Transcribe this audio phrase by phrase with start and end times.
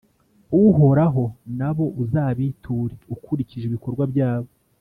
[0.61, 1.23] Uhoraho,
[1.57, 4.49] na bo uzabiture ukurikije ibikorwa byabo;